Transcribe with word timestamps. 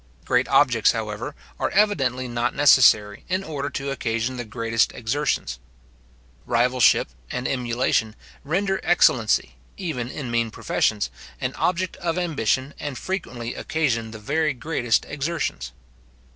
Great 0.25 0.47
objects, 0.47 0.93
however, 0.93 1.35
are 1.59 1.69
evidently 1.69 2.27
not 2.27 2.55
necessary, 2.55 3.23
in 3.29 3.43
order 3.43 3.69
to 3.69 3.91
occasion 3.91 4.35
the 4.35 4.43
greatest 4.43 4.91
exertions. 4.93 5.59
Rivalship 6.47 7.09
and 7.29 7.47
emulation 7.47 8.15
render 8.43 8.79
excellency, 8.81 9.57
even 9.77 10.09
in 10.09 10.31
mean 10.31 10.49
professions, 10.49 11.11
an 11.39 11.53
object 11.53 11.97
of 11.97 12.17
ambition, 12.17 12.73
and 12.79 12.97
frequently 12.97 13.53
occasion 13.53 14.09
the 14.09 14.17
very 14.17 14.53
greatest 14.55 15.05
exertions. 15.05 15.71